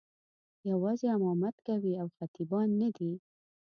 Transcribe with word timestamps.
یوازې 0.71 1.07
امامت 1.17 1.55
کوي 1.67 1.93
او 2.01 2.07
خطیبان 2.17 2.67
نه 2.81 2.89
دي. 2.97 3.11